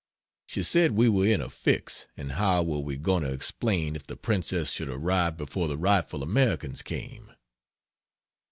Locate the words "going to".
2.97-3.31